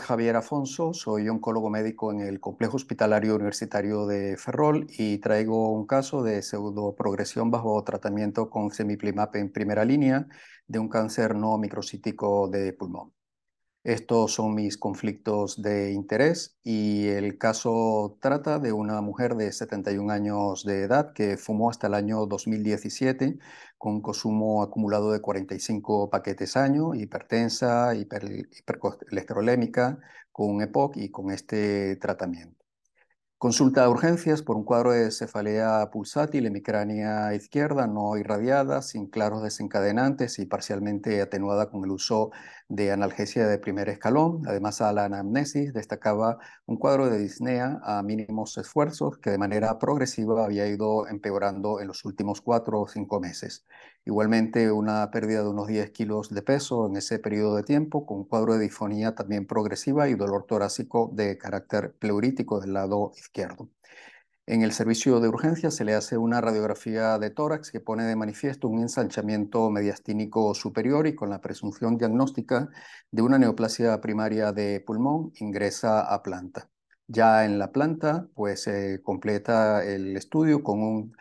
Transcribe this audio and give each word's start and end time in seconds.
es 0.00 0.06
Javier 0.06 0.36
Afonso, 0.36 0.94
soy 0.94 1.28
oncólogo 1.28 1.68
médico 1.70 2.12
en 2.12 2.20
el 2.20 2.40
Complejo 2.40 2.76
Hospitalario 2.76 3.34
Universitario 3.34 4.06
de 4.06 4.36
Ferrol 4.36 4.86
y 4.90 5.18
traigo 5.18 5.72
un 5.72 5.86
caso 5.86 6.22
de 6.22 6.42
pseudoprogresión 6.42 7.50
bajo 7.50 7.82
tratamiento 7.84 8.50
con 8.50 8.70
semiplimab 8.70 9.36
en 9.36 9.52
primera 9.52 9.84
línea 9.84 10.26
de 10.66 10.78
un 10.78 10.88
cáncer 10.88 11.34
no 11.34 11.58
microcítico 11.58 12.48
de 12.48 12.72
pulmón. 12.72 13.12
Estos 13.82 14.34
son 14.34 14.54
mis 14.54 14.76
conflictos 14.76 15.62
de 15.62 15.92
interés 15.92 16.58
y 16.62 17.06
el 17.08 17.38
caso 17.38 18.18
trata 18.20 18.58
de 18.58 18.72
una 18.72 19.00
mujer 19.00 19.36
de 19.36 19.52
71 19.52 20.12
años 20.12 20.64
de 20.64 20.82
edad 20.82 21.14
que 21.14 21.38
fumó 21.38 21.70
hasta 21.70 21.86
el 21.86 21.94
año 21.94 22.26
2017 22.26 23.38
con 23.78 24.02
consumo 24.02 24.62
acumulado 24.62 25.12
de 25.12 25.22
45 25.22 26.10
paquetes 26.10 26.58
año, 26.58 26.94
hipertensa, 26.94 27.94
hipercolesterolémica, 27.94 29.98
con 30.30 30.60
EPOC 30.60 30.98
y 30.98 31.10
con 31.10 31.30
este 31.30 31.96
tratamiento. 31.96 32.59
Consulta 33.40 33.80
de 33.80 33.88
urgencias 33.88 34.42
por 34.42 34.56
un 34.58 34.64
cuadro 34.64 34.92
de 34.92 35.10
cefalea 35.10 35.88
pulsátil 35.90 36.44
hemicránea 36.44 37.34
izquierda 37.34 37.86
no 37.86 38.18
irradiada, 38.18 38.82
sin 38.82 39.06
claros 39.06 39.42
desencadenantes 39.42 40.38
y 40.38 40.44
parcialmente 40.44 41.22
atenuada 41.22 41.70
con 41.70 41.82
el 41.82 41.90
uso 41.90 42.32
de 42.68 42.92
analgesia 42.92 43.46
de 43.46 43.56
primer 43.58 43.88
escalón. 43.88 44.42
Además, 44.46 44.82
a 44.82 44.92
la 44.92 45.06
anamnesis 45.06 45.72
destacaba 45.72 46.36
un 46.66 46.76
cuadro 46.76 47.08
de 47.08 47.16
disnea 47.18 47.80
a 47.82 48.02
mínimos 48.02 48.58
esfuerzos 48.58 49.16
que 49.16 49.30
de 49.30 49.38
manera 49.38 49.78
progresiva 49.78 50.44
había 50.44 50.66
ido 50.66 51.08
empeorando 51.08 51.80
en 51.80 51.88
los 51.88 52.04
últimos 52.04 52.42
cuatro 52.42 52.82
o 52.82 52.88
cinco 52.88 53.20
meses. 53.20 53.64
Igualmente, 54.04 54.72
una 54.72 55.10
pérdida 55.10 55.42
de 55.42 55.48
unos 55.48 55.66
10 55.66 55.90
kilos 55.90 56.30
de 56.30 56.42
peso 56.42 56.86
en 56.86 56.96
ese 56.96 57.18
periodo 57.18 57.56
de 57.56 57.62
tiempo, 57.62 58.06
con 58.06 58.24
cuadro 58.24 58.54
de 58.54 58.60
disfonía 58.60 59.14
también 59.14 59.46
progresiva 59.46 60.08
y 60.08 60.14
dolor 60.14 60.46
torácico 60.46 61.10
de 61.12 61.36
carácter 61.36 61.94
pleurítico 61.98 62.60
del 62.60 62.72
lado 62.72 63.12
izquierdo. 63.16 63.68
En 64.46 64.62
el 64.62 64.72
servicio 64.72 65.20
de 65.20 65.28
urgencia 65.28 65.70
se 65.70 65.84
le 65.84 65.94
hace 65.94 66.18
una 66.18 66.40
radiografía 66.40 67.18
de 67.18 67.30
tórax 67.30 67.70
que 67.70 67.78
pone 67.78 68.04
de 68.04 68.16
manifiesto 68.16 68.66
un 68.66 68.80
ensanchamiento 68.80 69.70
mediastínico 69.70 70.54
superior 70.54 71.06
y 71.06 71.14
con 71.14 71.30
la 71.30 71.40
presunción 71.40 71.96
diagnóstica 71.98 72.68
de 73.12 73.22
una 73.22 73.38
neoplasia 73.38 74.00
primaria 74.00 74.50
de 74.52 74.80
pulmón 74.80 75.32
ingresa 75.36 76.00
a 76.00 76.22
planta. 76.24 76.68
Ya 77.06 77.44
en 77.44 77.58
la 77.60 77.70
planta, 77.70 78.28
pues 78.34 78.62
se 78.64 79.00
completa 79.02 79.84
el 79.84 80.16
estudio 80.16 80.64
con 80.64 80.82
un 80.82 81.16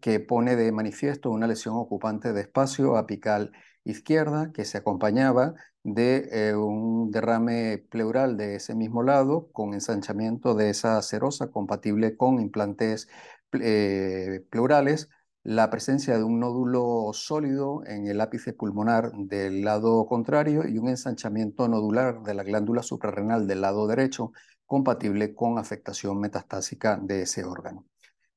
que 0.00 0.20
pone 0.20 0.56
de 0.56 0.72
manifiesto 0.72 1.30
una 1.30 1.46
lesión 1.46 1.76
ocupante 1.76 2.32
de 2.32 2.40
espacio 2.40 2.96
apical 2.96 3.52
izquierda 3.84 4.52
que 4.52 4.64
se 4.64 4.78
acompañaba 4.78 5.54
de 5.82 6.28
eh, 6.32 6.54
un 6.54 7.10
derrame 7.10 7.78
pleural 7.90 8.36
de 8.36 8.56
ese 8.56 8.74
mismo 8.74 9.02
lado 9.02 9.50
con 9.52 9.74
ensanchamiento 9.74 10.54
de 10.54 10.70
esa 10.70 11.00
serosa 11.02 11.50
compatible 11.50 12.16
con 12.16 12.40
implantes 12.40 13.08
eh, 13.52 14.44
pleurales, 14.50 15.08
la 15.42 15.70
presencia 15.70 16.16
de 16.16 16.24
un 16.24 16.40
nódulo 16.40 17.10
sólido 17.12 17.82
en 17.86 18.06
el 18.06 18.20
ápice 18.20 18.52
pulmonar 18.52 19.12
del 19.12 19.62
lado 19.62 20.06
contrario 20.06 20.66
y 20.68 20.78
un 20.78 20.88
ensanchamiento 20.88 21.68
nodular 21.68 22.22
de 22.22 22.34
la 22.34 22.44
glándula 22.44 22.82
suprarrenal 22.82 23.46
del 23.46 23.60
lado 23.62 23.86
derecho 23.86 24.32
compatible 24.66 25.34
con 25.34 25.58
afectación 25.58 26.20
metastásica 26.20 26.98
de 27.02 27.22
ese 27.22 27.44
órgano. 27.44 27.86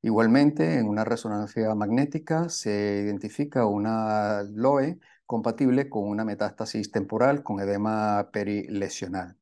Igualmente, 0.06 0.80
en 0.80 0.88
una 0.90 1.06
resonancia 1.06 1.74
magnética 1.76 2.50
se 2.50 3.02
identifica 3.06 3.66
una 3.66 4.44
LOE 4.44 5.00
compatible 5.26 5.90
con 5.90 6.04
una 6.10 6.26
metástasis 6.26 6.92
temporal 6.92 7.42
con 7.42 7.62
edema 7.62 8.30
perilesional. 8.34 9.38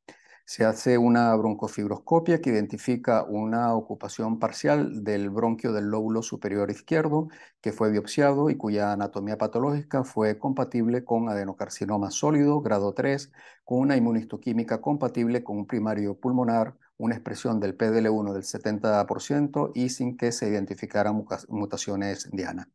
Se 0.45 0.63
hace 0.65 0.97
una 0.99 1.35
broncofibroscopia 1.35 2.41
que 2.41 2.51
identifica 2.51 3.23
una 3.23 3.73
ocupación 3.73 4.37
parcial 4.37 5.03
del 5.03 5.31
bronquio 5.31 5.73
del 5.73 5.85
lóbulo 5.85 6.21
superior 6.21 6.69
izquierdo 6.69 7.29
que 7.61 7.71
fue 7.71 7.89
biopsiado 7.91 8.49
y 8.51 8.55
cuya 8.57 8.91
anatomía 8.91 9.37
patológica 9.39 10.03
fue 10.03 10.37
compatible 10.37 11.03
con 11.03 11.29
adenocarcinoma 11.29 12.11
sólido 12.11 12.61
grado 12.61 12.93
3, 12.93 13.31
con 13.63 13.79
una 13.79 13.97
inmunistoquímica 13.97 14.79
compatible 14.81 15.43
con 15.43 15.57
un 15.57 15.65
primario 15.67 16.19
pulmonar, 16.19 16.75
una 17.01 17.15
expresión 17.15 17.59
del 17.59 17.75
PDL1 17.75 18.31
del 18.31 18.43
70% 18.43 19.71
y 19.73 19.89
sin 19.89 20.17
que 20.17 20.31
se 20.31 20.47
identificaran 20.47 21.25
mutaciones 21.49 22.29
diana. 22.31 22.69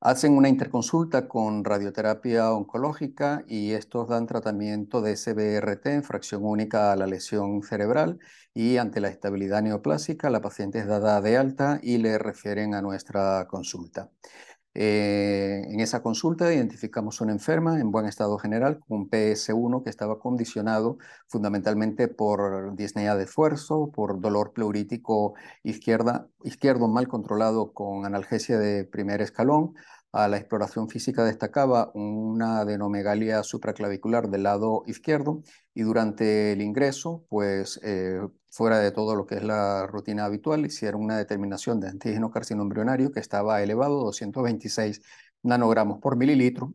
Hacen 0.00 0.36
una 0.36 0.48
interconsulta 0.48 1.26
con 1.26 1.64
radioterapia 1.64 2.52
oncológica 2.52 3.44
y 3.48 3.72
estos 3.72 4.08
dan 4.08 4.26
tratamiento 4.26 5.00
de 5.00 5.16
SBRT 5.16 5.86
en 5.86 6.02
fracción 6.02 6.44
única 6.44 6.92
a 6.92 6.96
la 6.96 7.06
lesión 7.06 7.62
cerebral 7.62 8.18
y 8.52 8.76
ante 8.76 9.00
la 9.00 9.08
estabilidad 9.08 9.62
neoplásica 9.62 10.28
la 10.28 10.42
paciente 10.42 10.80
es 10.80 10.86
dada 10.86 11.20
de 11.20 11.36
alta 11.36 11.78
y 11.82 11.98
le 11.98 12.18
refieren 12.18 12.74
a 12.74 12.82
nuestra 12.82 13.46
consulta. 13.48 14.10
Eh, 14.78 15.62
en 15.70 15.80
esa 15.80 16.02
consulta 16.02 16.52
identificamos 16.52 17.22
una 17.22 17.32
enferma 17.32 17.80
en 17.80 17.90
buen 17.90 18.04
estado 18.04 18.36
general 18.36 18.78
con 18.80 18.98
un 18.98 19.08
PS1 19.08 19.82
que 19.82 19.88
estaba 19.88 20.18
condicionado 20.18 20.98
fundamentalmente 21.28 22.08
por 22.08 22.76
disnea 22.76 23.16
de 23.16 23.24
esfuerzo, 23.24 23.90
por 23.90 24.20
dolor 24.20 24.52
pleurítico 24.52 25.32
izquierda, 25.62 26.28
izquierdo 26.44 26.88
mal 26.88 27.08
controlado 27.08 27.72
con 27.72 28.04
analgesia 28.04 28.58
de 28.58 28.84
primer 28.84 29.22
escalón, 29.22 29.74
a 30.16 30.28
la 30.28 30.38
exploración 30.38 30.88
física 30.88 31.24
destacaba 31.24 31.90
una 31.92 32.60
adenomegalia 32.60 33.42
supraclavicular 33.42 34.30
del 34.30 34.44
lado 34.44 34.82
izquierdo 34.86 35.42
y 35.74 35.82
durante 35.82 36.52
el 36.52 36.62
ingreso, 36.62 37.26
pues 37.28 37.78
eh, 37.82 38.20
fuera 38.50 38.78
de 38.78 38.92
todo 38.92 39.14
lo 39.14 39.26
que 39.26 39.34
es 39.34 39.44
la 39.44 39.86
rutina 39.86 40.24
habitual, 40.24 40.64
hicieron 40.64 41.02
una 41.02 41.18
determinación 41.18 41.80
de 41.80 41.88
antígeno 41.88 42.30
carcinoma 42.30 42.62
embrionario 42.62 43.12
que 43.12 43.20
estaba 43.20 43.62
elevado, 43.62 44.04
226 44.04 45.02
nanogramos 45.42 46.00
por 46.00 46.16
mililitro, 46.16 46.72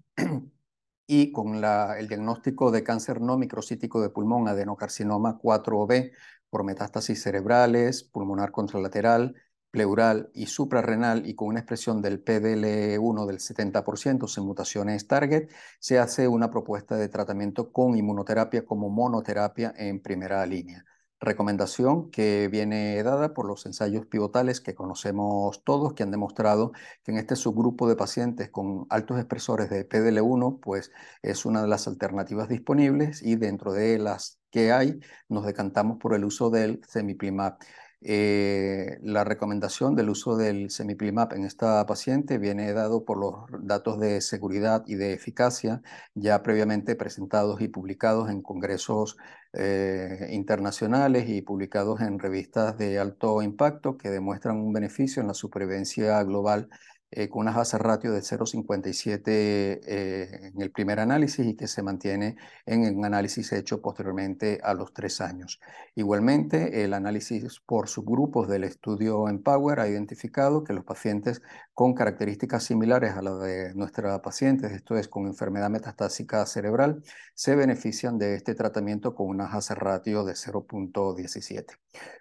y 1.07 1.31
con 1.31 1.55
el 1.55 2.07
diagnóstico 2.07 2.69
de 2.69 2.83
cáncer 2.83 3.21
no 3.21 3.39
microcítico 3.39 4.01
de 4.01 4.09
pulmón, 4.11 4.47
adenocarcinoma 4.49 5.39
4B, 5.39 6.11
por 6.51 6.63
metástasis 6.63 7.23
cerebrales, 7.23 8.03
pulmonar 8.03 8.51
contralateral, 8.51 9.35
pleural 9.71 10.29
y 10.33 10.47
suprarrenal 10.47 11.25
y 11.25 11.35
con 11.35 11.47
una 11.47 11.59
expresión 11.61 12.01
del 12.01 12.23
PDL1 12.23 13.25
del 13.25 13.39
70% 13.39 14.27
sin 14.27 14.45
mutaciones 14.45 15.07
target, 15.07 15.49
se 15.79 15.99
hace 15.99 16.27
una 16.27 16.51
propuesta 16.51 16.97
de 16.97 17.09
tratamiento 17.09 17.71
con 17.71 17.97
inmunoterapia 17.97 18.65
como 18.65 18.89
monoterapia 18.89 19.73
en 19.77 20.01
primera 20.01 20.45
línea. 20.45 20.85
Recomendación 21.23 22.09
que 22.09 22.47
viene 22.47 23.01
dada 23.03 23.35
por 23.35 23.45
los 23.45 23.67
ensayos 23.67 24.07
pivotales 24.07 24.59
que 24.59 24.73
conocemos 24.73 25.63
todos, 25.63 25.93
que 25.93 26.01
han 26.01 26.09
demostrado 26.09 26.71
que 27.03 27.11
en 27.11 27.19
este 27.19 27.35
subgrupo 27.35 27.87
de 27.87 27.95
pacientes 27.95 28.49
con 28.49 28.87
altos 28.89 29.19
expresores 29.19 29.69
de 29.69 29.87
PDL1, 29.87 30.59
pues 30.59 30.91
es 31.21 31.45
una 31.45 31.61
de 31.61 31.67
las 31.67 31.87
alternativas 31.87 32.49
disponibles 32.49 33.21
y 33.21 33.35
dentro 33.35 33.71
de 33.71 33.99
las 33.99 34.39
que 34.49 34.71
hay, 34.71 34.99
nos 35.29 35.45
decantamos 35.45 35.97
por 35.99 36.15
el 36.15 36.25
uso 36.25 36.49
del 36.49 36.81
semiplimab. 36.87 37.59
Eh, 38.03 38.97
la 39.03 39.23
recomendación 39.23 39.95
del 39.95 40.09
uso 40.09 40.35
del 40.35 40.71
semiplimab 40.71 41.33
en 41.33 41.45
esta 41.45 41.85
paciente 41.85 42.39
viene 42.39 42.73
dado 42.73 43.05
por 43.05 43.19
los 43.19 43.45
datos 43.63 43.99
de 43.99 44.21
seguridad 44.21 44.83
y 44.87 44.95
de 44.95 45.13
eficacia 45.13 45.83
ya 46.15 46.41
previamente 46.41 46.95
presentados 46.95 47.61
y 47.61 47.67
publicados 47.67 48.31
en 48.31 48.41
congresos 48.41 49.17
eh, 49.53 50.29
internacionales 50.31 51.29
y 51.29 51.43
publicados 51.43 52.01
en 52.01 52.17
revistas 52.17 52.75
de 52.77 52.97
alto 52.97 53.43
impacto 53.43 53.97
que 53.97 54.09
demuestran 54.09 54.57
un 54.57 54.73
beneficio 54.73 55.21
en 55.21 55.27
la 55.27 55.35
supervivencia 55.35 56.23
global 56.23 56.69
eh, 57.11 57.27
con 57.27 57.41
una 57.41 57.51
base 57.51 57.77
ratio 57.77 58.13
de 58.13 58.21
0,57 58.21 59.21
eh, 59.27 60.51
en 60.53 60.61
el 60.61 60.71
primer 60.71 60.99
análisis 61.01 61.45
y 61.45 61.55
que 61.55 61.67
se 61.67 61.83
mantiene 61.83 62.37
en 62.65 62.97
un 62.97 63.03
análisis 63.03 63.51
hecho 63.51 63.81
posteriormente 63.81 64.61
a 64.63 64.73
los 64.73 64.93
tres 64.93 65.19
años. 65.19 65.59
Igualmente, 65.93 66.83
el 66.85 66.93
análisis 66.93 67.59
por 67.65 67.89
subgrupos 67.89 68.47
del 68.47 68.63
estudio 68.63 69.27
Empower 69.27 69.81
ha 69.81 69.89
identificado 69.89 70.63
que 70.63 70.71
los 70.71 70.85
pacientes 70.85 71.41
con 71.73 71.93
características 71.93 72.63
similares 72.63 73.13
a 73.13 73.21
las 73.21 73.41
de 73.41 73.73
nuestra 73.75 74.21
pacientes, 74.21 74.71
esto 74.71 74.95
es 74.97 75.07
con 75.07 75.27
enfermedad 75.27 75.69
metastásica 75.69 76.45
cerebral, 76.45 77.03
se 77.33 77.55
benefician 77.55 78.17
de 78.17 78.35
este 78.35 78.55
tratamiento 78.55 79.15
con 79.15 79.27
una 79.27 79.47
base 79.47 79.75
ratio 79.75 80.23
de 80.23 80.33
0.17. 80.33 81.77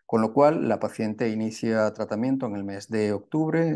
Con 0.07 0.23
lo 0.23 0.33
cual, 0.33 0.69
la 0.69 0.81
paciente 0.81 1.29
inicia 1.29 1.93
tratamiento 1.93 2.47
en 2.47 2.57
el 2.57 2.65
mes 2.65 2.89
de 2.89 3.13
octubre. 3.13 3.73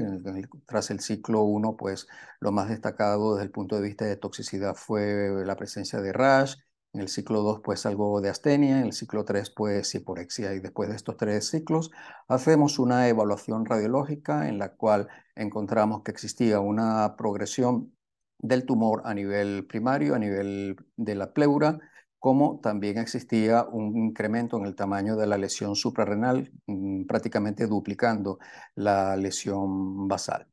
tras 0.67 0.91
el 0.91 1.01
ciclo 1.05 1.43
1, 1.43 1.77
pues 1.77 2.09
lo 2.41 2.53
más 2.53 2.69
destacado 2.69 3.35
desde 3.35 3.47
el 3.47 3.53
punto 3.53 3.77
de 3.77 3.83
vista 3.83 4.05
de 4.05 4.17
toxicidad 4.17 4.75
fue 4.75 5.45
la 5.45 5.57
presencia 5.57 6.01
de 6.01 6.13
rash. 6.13 6.57
En 6.93 7.01
el 7.01 7.09
ciclo 7.09 7.43
2, 7.43 7.61
pues 7.65 7.87
algo 7.87 8.21
de 8.21 8.31
astenia. 8.31 8.79
En 8.81 8.87
el 8.87 8.93
ciclo 8.93 9.25
3, 9.25 9.51
pues 9.51 9.95
hiporexia. 9.95 10.55
Y 10.55 10.61
después 10.61 10.89
de 10.91 10.97
estos 10.97 11.17
tres 11.17 11.49
ciclos, 11.51 11.91
hacemos 12.29 12.79
una 12.79 13.09
evaluación 13.09 13.67
radiológica 13.67 14.49
en 14.49 14.59
la 14.59 14.71
cual 14.75 15.09
encontramos 15.35 16.03
que 16.03 16.13
existía 16.13 16.61
una 16.61 17.17
progresión 17.17 17.95
del 18.39 18.67
tumor 18.67 19.03
a 19.05 19.15
nivel 19.15 19.67
primario, 19.67 20.15
a 20.15 20.19
nivel 20.19 20.77
de 20.97 21.15
la 21.15 21.33
pleura, 21.33 21.79
como 22.25 22.61
también 22.61 22.99
existía 22.99 23.65
un 23.65 23.97
incremento 23.99 24.57
en 24.59 24.67
el 24.67 24.75
tamaño 24.75 25.17
de 25.17 25.27
la 25.27 25.37
lesión 25.39 25.77
suprarrenal, 25.77 26.51
mm, 26.67 27.05
prácticamente 27.07 27.67
duplicando 27.67 28.39
la 28.75 29.17
lesión 29.17 30.09
basal. 30.09 30.47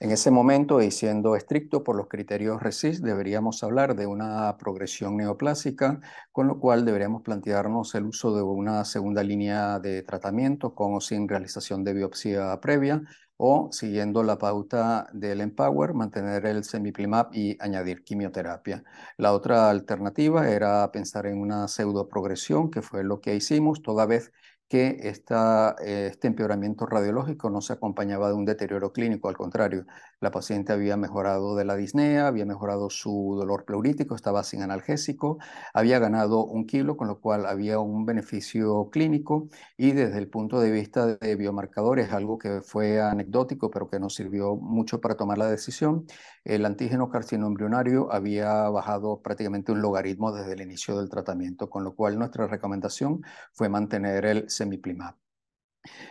En 0.00 0.10
ese 0.10 0.30
momento, 0.32 0.82
y 0.82 0.90
siendo 0.90 1.36
estricto 1.36 1.84
por 1.84 1.96
los 1.96 2.08
criterios 2.08 2.60
RECIST, 2.62 3.04
deberíamos 3.04 3.62
hablar 3.62 3.94
de 3.94 4.06
una 4.06 4.56
progresión 4.58 5.16
neoplásica, 5.16 6.00
con 6.32 6.48
lo 6.48 6.58
cual 6.58 6.84
deberíamos 6.84 7.22
plantearnos 7.22 7.94
el 7.94 8.06
uso 8.06 8.34
de 8.34 8.42
una 8.42 8.84
segunda 8.84 9.22
línea 9.22 9.78
de 9.78 10.02
tratamiento 10.02 10.74
con 10.74 10.94
o 10.94 11.00
sin 11.00 11.28
realización 11.28 11.84
de 11.84 11.94
biopsia 11.94 12.60
previa, 12.60 13.02
o 13.36 13.68
siguiendo 13.72 14.22
la 14.22 14.38
pauta 14.38 15.08
del 15.12 15.40
Empower, 15.40 15.94
mantener 15.94 16.46
el 16.46 16.64
semiplimab 16.64 17.28
y 17.32 17.56
añadir 17.60 18.04
quimioterapia. 18.04 18.84
La 19.16 19.32
otra 19.32 19.70
alternativa 19.70 20.48
era 20.48 20.90
pensar 20.92 21.26
en 21.26 21.40
una 21.40 21.68
pseudoprogresión, 21.68 22.70
que 22.70 22.82
fue 22.82 23.04
lo 23.04 23.20
que 23.20 23.34
hicimos, 23.34 23.82
toda 23.82 24.06
vez 24.06 24.32
que 24.72 25.00
esta, 25.02 25.76
eh, 25.84 26.08
este 26.10 26.28
empeoramiento 26.28 26.86
radiológico 26.86 27.50
no 27.50 27.60
se 27.60 27.74
acompañaba 27.74 28.28
de 28.28 28.32
un 28.32 28.46
deterioro 28.46 28.90
clínico, 28.90 29.28
al 29.28 29.36
contrario, 29.36 29.84
la 30.18 30.30
paciente 30.30 30.72
había 30.72 30.96
mejorado 30.96 31.54
de 31.56 31.66
la 31.66 31.76
disnea, 31.76 32.26
había 32.26 32.46
mejorado 32.46 32.88
su 32.88 33.34
dolor 33.36 33.66
pleurítico, 33.66 34.14
estaba 34.14 34.42
sin 34.44 34.62
analgésico, 34.62 35.36
había 35.74 35.98
ganado 35.98 36.46
un 36.46 36.64
kilo, 36.66 36.96
con 36.96 37.06
lo 37.08 37.20
cual 37.20 37.44
había 37.44 37.80
un 37.80 38.06
beneficio 38.06 38.88
clínico 38.90 39.48
y 39.76 39.92
desde 39.92 40.16
el 40.16 40.28
punto 40.28 40.58
de 40.58 40.70
vista 40.70 41.18
de 41.18 41.36
biomarcadores, 41.36 42.10
algo 42.10 42.38
que 42.38 42.62
fue 42.62 42.98
anecdótico, 42.98 43.70
pero 43.70 43.90
que 43.90 44.00
nos 44.00 44.14
sirvió 44.14 44.56
mucho 44.56 45.02
para 45.02 45.16
tomar 45.16 45.36
la 45.36 45.50
decisión, 45.50 46.06
el 46.44 46.64
antígeno 46.64 47.10
carcino 47.10 47.46
embrionario 47.46 48.12
había 48.12 48.68
bajado 48.70 49.20
prácticamente 49.20 49.70
un 49.70 49.82
logaritmo 49.82 50.32
desde 50.32 50.54
el 50.54 50.62
inicio 50.62 50.96
del 50.98 51.10
tratamiento, 51.10 51.68
con 51.68 51.84
lo 51.84 51.94
cual 51.94 52.18
nuestra 52.18 52.46
recomendación 52.46 53.22
fue 53.52 53.68
mantener 53.68 54.24
el 54.24 54.50
semiplimab. 54.62 55.14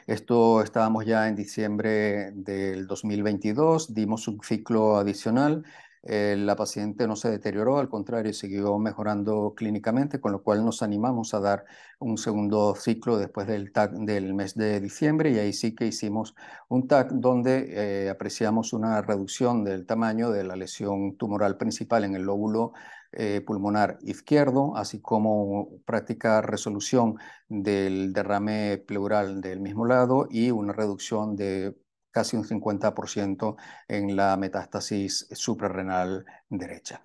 Esto 0.06 0.62
estábamos 0.62 1.06
ya 1.06 1.28
en 1.30 1.36
diciembre 1.36 2.32
del 2.34 2.86
2022, 2.88 3.94
dimos 3.94 4.28
un 4.28 4.42
ciclo 4.44 4.98
adicional. 4.98 5.64
Eh, 6.04 6.36
la 6.36 6.56
paciente 6.56 7.08
no 7.08 7.16
se 7.16 7.30
deterioró, 7.30 7.78
al 7.78 7.88
contrario, 7.88 8.34
siguió 8.34 8.78
mejorando 8.80 9.54
clínicamente, 9.56 10.20
con 10.20 10.32
lo 10.32 10.42
cual 10.42 10.66
nos 10.66 10.82
animamos 10.82 11.34
a 11.36 11.40
dar 11.40 11.64
un 12.00 12.18
segundo 12.18 12.74
ciclo 12.76 13.18
después 13.18 13.46
del 13.48 14.34
mes 14.34 14.56
de 14.56 14.80
diciembre 14.82 15.30
y 15.32 15.38
ahí 15.38 15.54
sí 15.54 15.76
que 15.76 15.86
hicimos 15.86 16.34
un 16.70 16.88
TAC 16.88 17.12
donde 17.12 17.68
eh, 17.70 18.10
apreciamos 18.10 18.74
una 18.74 19.02
reducción 19.04 19.64
del 19.64 19.86
tamaño 19.86 20.32
de 20.32 20.44
la 20.44 20.56
lesión 20.56 21.16
tumoral 21.18 21.56
principal 21.58 22.04
en 22.04 22.16
el 22.16 22.24
lóbulo 22.24 22.74
eh, 23.14 23.42
pulmonar 23.42 23.98
izquierdo, 24.04 24.76
así 24.76 25.02
como 25.02 25.82
práctica 25.86 26.42
resolución 26.42 27.18
del 27.50 28.14
derrame 28.14 28.78
pleural 28.78 29.42
del 29.42 29.60
mismo 29.60 29.86
lado 29.86 30.28
y 30.30 30.52
una 30.52 30.74
reducción 30.74 31.36
de 31.36 31.76
casi 32.12 32.38
un 32.38 32.44
50% 32.46 33.56
en 33.88 34.16
la 34.16 34.38
metástasis 34.38 35.28
suprarrenal 35.32 36.26
derecha. 36.50 37.04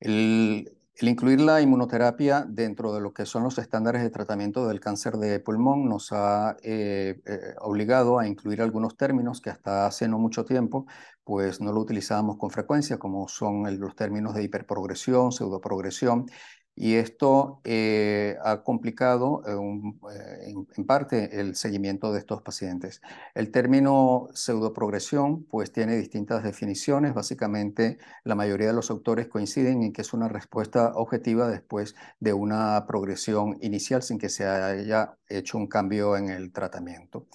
El, 0.00 0.76
el 0.96 1.08
incluir 1.08 1.40
la 1.40 1.60
inmunoterapia 1.60 2.44
dentro 2.48 2.94
de 2.94 3.00
lo 3.00 3.12
que 3.12 3.26
son 3.26 3.42
los 3.42 3.58
estándares 3.58 4.02
de 4.02 4.10
tratamiento 4.10 4.68
del 4.68 4.80
cáncer 4.80 5.14
de 5.16 5.40
pulmón 5.40 5.88
nos 5.88 6.12
ha 6.12 6.56
eh, 6.62 7.20
eh, 7.26 7.54
obligado 7.60 8.18
a 8.18 8.28
incluir 8.28 8.62
algunos 8.62 8.96
términos 8.96 9.40
que 9.40 9.50
hasta 9.50 9.86
hace 9.86 10.06
no 10.06 10.18
mucho 10.18 10.44
tiempo 10.44 10.86
pues 11.24 11.60
no 11.60 11.72
lo 11.72 11.80
utilizábamos 11.80 12.36
con 12.36 12.50
frecuencia, 12.50 12.98
como 12.98 13.26
son 13.28 13.80
los 13.80 13.96
términos 13.96 14.34
de 14.34 14.44
hiperprogresión, 14.44 15.32
pseudoprogresión, 15.32 16.26
y 16.76 16.94
esto 16.96 17.60
eh, 17.64 18.36
ha 18.42 18.62
complicado 18.62 19.42
eh, 19.46 20.12
eh, 20.12 20.54
en, 20.76 20.84
parte 20.84 21.40
el 21.40 21.54
seguimiento 21.54 22.12
de 22.12 22.18
estos 22.18 22.42
pacientes. 22.42 23.00
El 23.34 23.52
término 23.52 24.28
pseudoprogresión 24.34 25.44
pues 25.44 25.72
tiene 25.72 25.96
distintas 25.96 26.42
definiciones. 26.42 27.14
Básicamente 27.14 27.98
la 28.24 28.34
mayoría 28.34 28.68
de 28.68 28.72
los 28.72 28.90
autores 28.90 29.28
coinciden 29.28 29.84
en 29.84 29.92
que 29.92 30.02
es 30.02 30.12
una 30.12 30.28
respuesta 30.28 30.92
objetiva 30.94 31.48
después 31.48 31.94
de 32.18 32.32
una 32.32 32.84
progresión 32.86 33.56
inicial 33.60 34.02
sin 34.02 34.18
que 34.18 34.28
se 34.28 34.44
haya 34.46 35.16
hecho 35.28 35.58
un 35.58 35.68
cambio 35.68 36.16
en 36.16 36.28
el 36.28 36.52
tratamiento. 36.52 37.26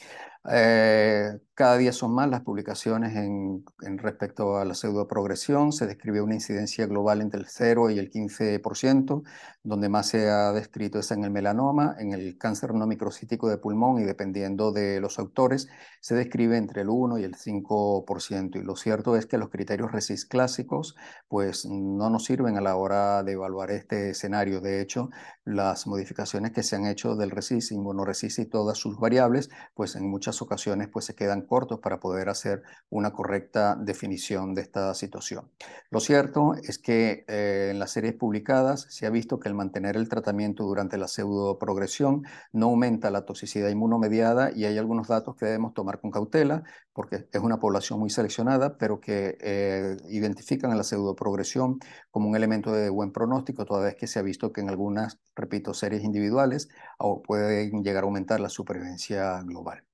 Eh, 0.49 1.39
cada 1.59 1.75
día 1.75 1.91
son 1.91 2.13
más 2.13 2.29
las 2.29 2.39
publicaciones 2.39 3.17
en, 3.17 3.65
respecto 3.97 4.55
a 4.57 4.63
la 4.63 4.73
pseudoprogresión. 4.73 5.73
Se 5.73 5.85
describe 5.87 6.21
una 6.21 6.35
incidencia 6.35 6.85
global 6.87 7.19
entre 7.19 7.41
el 7.41 7.47
0 7.47 7.89
y 7.89 7.99
el 7.99 8.09
15%, 8.09 9.23
donde 9.61 9.89
más 9.89 10.07
se 10.07 10.29
ha 10.29 10.53
descrito 10.53 10.99
es 10.99 11.11
en 11.11 11.25
el 11.25 11.31
melanoma, 11.31 11.97
en 11.99 12.13
el 12.13 12.37
cáncer 12.37 12.73
no 12.73 12.87
microcítico 12.87 13.49
de 13.49 13.57
pulmón 13.57 13.99
y 13.99 14.05
dependiendo 14.05 14.71
de 14.71 15.01
los 15.01 15.19
autores, 15.19 15.67
se 15.99 16.15
describe 16.15 16.55
entre 16.55 16.83
el 16.83 16.89
1 16.89 17.17
y 17.17 17.25
el 17.25 17.35
5%. 17.35 18.57
Y 18.57 18.63
lo 18.63 18.77
cierto 18.77 19.17
es 19.17 19.25
que 19.25 19.37
los 19.37 19.49
criterios 19.49 19.91
RECIS 19.91 20.25
clásicos 20.25 20.95
pues 21.27 21.65
no 21.65 22.09
nos 22.09 22.23
sirven 22.23 22.57
a 22.57 22.61
la 22.61 22.77
hora 22.77 23.21
de 23.23 23.33
evaluar 23.33 23.71
este 23.71 24.11
escenario. 24.11 24.61
De 24.61 24.79
hecho, 24.79 25.09
las 25.43 25.87
modificaciones 25.87 26.53
que 26.53 26.63
se 26.63 26.77
han 26.77 26.85
hecho 26.85 27.17
del 27.17 27.31
RECIS, 27.31 27.73
inmunoRECIS 27.73 28.39
y 28.39 28.45
todas 28.45 28.77
sus 28.77 28.97
variables, 28.97 29.49
pues 29.73 29.97
en 29.97 30.09
muchas 30.09 30.28
ocasiones 30.41 30.87
pues 30.87 31.05
se 31.05 31.15
quedan 31.15 31.41
cortos 31.41 31.79
para 31.79 31.99
poder 31.99 32.29
hacer 32.29 32.63
una 32.89 33.11
correcta 33.11 33.75
definición 33.75 34.53
de 34.53 34.61
esta 34.61 34.93
situación. 34.93 35.49
Lo 35.89 35.99
cierto 35.99 36.53
es 36.55 36.77
que 36.77 37.25
eh, 37.27 37.69
en 37.71 37.79
las 37.79 37.91
series 37.91 38.13
publicadas 38.13 38.87
se 38.89 39.05
ha 39.05 39.09
visto 39.09 39.39
que 39.39 39.49
el 39.49 39.55
mantener 39.55 39.97
el 39.97 40.09
tratamiento 40.09 40.63
durante 40.63 40.97
la 40.97 41.07
pseudoprogresión 41.07 42.23
no 42.53 42.67
aumenta 42.67 43.11
la 43.11 43.25
toxicidad 43.25 43.69
inmunomediada 43.69 44.51
y 44.55 44.65
hay 44.65 44.77
algunos 44.77 45.07
datos 45.07 45.35
que 45.35 45.45
debemos 45.45 45.73
tomar 45.73 45.99
con 45.99 46.11
cautela 46.11 46.63
porque 46.93 47.27
es 47.31 47.41
una 47.41 47.59
población 47.59 47.99
muy 47.99 48.09
seleccionada, 48.09 48.77
pero 48.77 48.99
que 48.99 49.37
eh, 49.39 49.97
identifican 50.09 50.71
a 50.71 50.75
la 50.75 50.83
pseudoprogresión 50.83 51.79
como 52.11 52.27
un 52.27 52.35
elemento 52.35 52.73
de 52.73 52.89
buen 52.89 53.11
pronóstico, 53.11 53.65
toda 53.65 53.85
vez 53.85 53.95
que 53.95 54.07
se 54.07 54.19
ha 54.19 54.21
visto 54.21 54.51
que 54.51 54.61
en 54.61 54.69
algunas, 54.69 55.19
repito, 55.35 55.73
series 55.73 56.03
individuales 56.03 56.67
pueden 57.23 57.83
llegar 57.83 58.03
a 58.03 58.07
aumentar 58.07 58.39
la 58.39 58.49
supervivencia 58.49 59.41
global. 59.43 59.88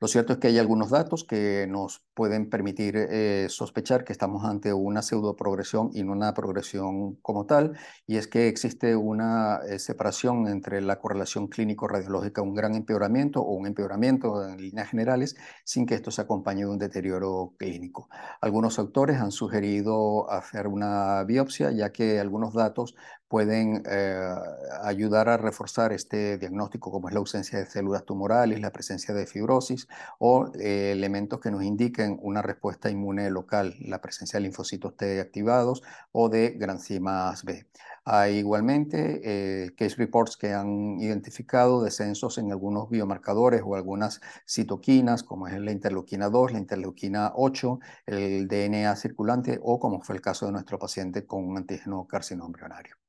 Lo 0.00 0.08
cierto 0.08 0.32
es 0.32 0.38
que 0.38 0.48
hay 0.48 0.58
algunos 0.58 0.90
datos 0.90 1.24
que 1.24 1.66
nos 1.68 2.04
pueden 2.14 2.50
permitir 2.50 2.96
eh, 2.96 3.46
sospechar 3.48 4.04
que 4.04 4.12
estamos 4.12 4.44
ante 4.44 4.72
una 4.72 5.02
pseudoprogresión 5.02 5.90
y 5.94 6.02
no 6.02 6.12
una 6.12 6.34
progresión 6.34 7.16
como 7.22 7.46
tal, 7.46 7.78
y 8.06 8.16
es 8.16 8.26
que 8.26 8.48
existe 8.48 8.96
una 8.96 9.60
eh, 9.68 9.78
separación 9.78 10.48
entre 10.48 10.80
la 10.80 10.98
correlación 10.98 11.48
clínico-radiológica, 11.48 12.42
un 12.42 12.54
gran 12.54 12.74
empeoramiento 12.74 13.40
o 13.42 13.54
un 13.54 13.66
empeoramiento 13.66 14.46
en 14.46 14.60
líneas 14.60 14.88
generales, 14.90 15.36
sin 15.64 15.86
que 15.86 15.94
esto 15.94 16.10
se 16.10 16.22
acompañe 16.22 16.62
de 16.62 16.70
un 16.70 16.78
deterioro 16.78 17.54
clínico. 17.58 18.08
Algunos 18.40 18.78
autores 18.78 19.20
han 19.20 19.30
sugerido 19.30 20.30
hacer 20.30 20.66
una 20.66 21.24
biopsia, 21.24 21.70
ya 21.70 21.92
que 21.92 22.18
algunos 22.20 22.54
datos 22.54 22.94
pueden 23.32 23.82
eh, 23.90 24.34
ayudar 24.82 25.30
a 25.30 25.38
reforzar 25.38 25.90
este 25.94 26.36
diagnóstico, 26.36 26.90
como 26.90 27.08
es 27.08 27.14
la 27.14 27.20
ausencia 27.20 27.58
de 27.58 27.64
células 27.64 28.04
tumorales, 28.04 28.60
la 28.60 28.72
presencia 28.72 29.14
de 29.14 29.26
fibrosis 29.26 29.88
o 30.18 30.52
eh, 30.60 30.92
elementos 30.92 31.40
que 31.40 31.50
nos 31.50 31.62
indiquen 31.62 32.18
una 32.20 32.42
respuesta 32.42 32.90
inmune 32.90 33.30
local, 33.30 33.74
la 33.80 34.02
presencia 34.02 34.38
de 34.38 34.42
linfocitos 34.42 34.98
T 34.98 35.18
activados 35.18 35.82
o 36.12 36.28
de 36.28 36.50
granzimas 36.50 37.42
B. 37.42 37.66
Hay 38.04 38.36
igualmente 38.36 39.22
eh, 39.24 39.70
case 39.78 39.96
reports 39.96 40.36
que 40.36 40.52
han 40.52 41.00
identificado 41.00 41.82
descensos 41.82 42.36
en 42.36 42.52
algunos 42.52 42.90
biomarcadores 42.90 43.62
o 43.64 43.76
algunas 43.76 44.20
citoquinas, 44.46 45.22
como 45.22 45.48
es 45.48 45.58
la 45.58 45.72
interleuquina 45.72 46.28
2, 46.28 46.52
la 46.52 46.58
interleuquina 46.58 47.32
8, 47.34 47.78
el 48.04 48.46
DNA 48.46 48.94
circulante 48.96 49.58
o 49.62 49.80
como 49.80 50.02
fue 50.02 50.16
el 50.16 50.20
caso 50.20 50.44
de 50.44 50.52
nuestro 50.52 50.78
paciente 50.78 51.24
con 51.24 51.42
un 51.48 51.56
antígeno 51.56 52.06
carcinoma 52.06 52.48
embrionario. 52.48 53.01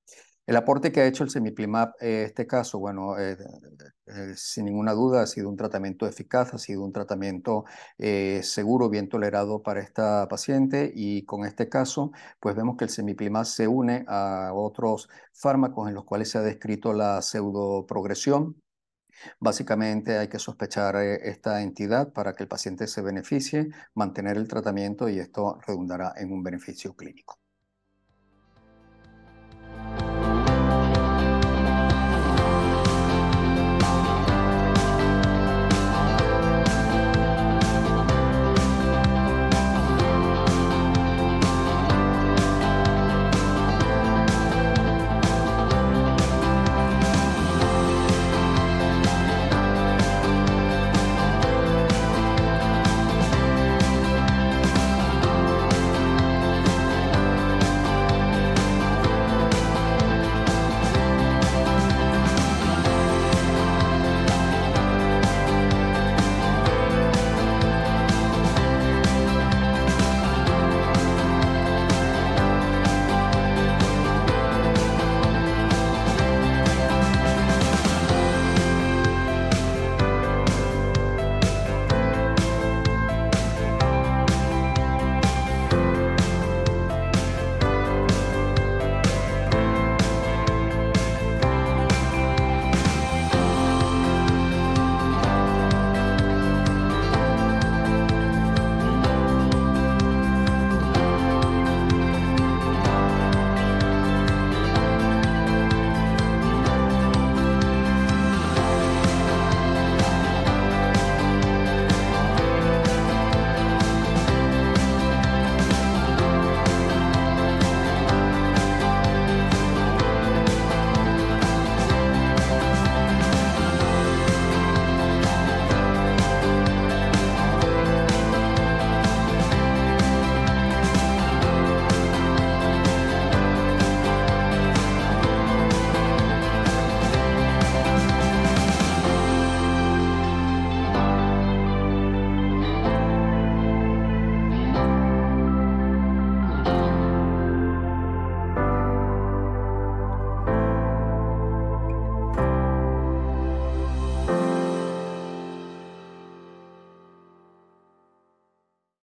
El 0.46 0.58
aporte 0.58 0.92
que 0.92 1.00
ha 1.02 1.06
hecho 1.08 1.24
el 1.24 1.30
semiplimab 1.30 1.94
en 2.02 2.26
este 2.26 2.46
caso, 2.46 2.78
bueno, 2.78 3.18
eh, 3.18 3.38
eh, 4.08 4.34
sin 4.36 4.66
ninguna 4.66 4.92
duda 4.92 5.22
ha 5.22 5.28
sido 5.28 5.48
un 5.50 5.56
tratamiento 5.56 6.06
eficaz, 6.06 6.54
ha 6.54 6.58
sido 6.58 6.84
un 6.84 6.92
tratamiento 6.92 7.64
eh, 7.98 8.42
seguro, 8.44 8.90
bien 8.90 9.08
tolerado 9.08 9.64
para 9.64 9.82
esta 9.82 10.28
paciente 10.28 10.92
y 10.94 11.24
con 11.24 11.46
este 11.46 11.70
caso, 11.70 12.12
pues 12.42 12.56
vemos 12.58 12.76
que 12.78 12.86
el 12.86 12.90
semiplimab 12.90 13.46
se 13.46 13.70
une 13.70 14.04
a 14.08 14.52
otros 14.54 15.08
fármacos 15.32 15.88
en 15.88 15.96
los 15.96 16.04
cuales 16.04 16.30
se 16.30 16.38
ha 16.40 16.42
descrito 16.42 16.92
la 16.92 17.22
pseudoprogresión. 17.22 18.62
Básicamente 19.40 20.18
hay 20.18 20.28
que 20.30 20.40
sospechar 20.40 20.98
esta 20.98 21.62
entidad 21.62 22.14
para 22.14 22.34
que 22.34 22.44
el 22.44 22.50
paciente 22.50 22.88
se 22.88 23.02
beneficie, 23.02 23.70
mantener 23.96 24.38
el 24.38 24.48
tratamiento 24.48 25.10
y 25.10 25.20
esto 25.20 25.60
redundará 25.66 26.14
en 26.18 26.34
un 26.34 26.44
beneficio 26.44 26.96
clínico. 26.96 27.43